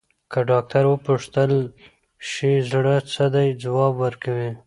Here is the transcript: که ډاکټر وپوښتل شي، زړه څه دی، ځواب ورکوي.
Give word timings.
که 0.31 0.39
ډاکټر 0.49 0.83
وپوښتل 0.87 1.51
شي، 2.29 2.51
زړه 2.71 2.95
څه 3.13 3.25
دی، 3.33 3.47
ځواب 3.63 3.93
ورکوي. 4.03 4.51